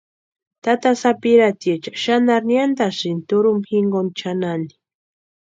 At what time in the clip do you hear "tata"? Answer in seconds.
0.63-0.91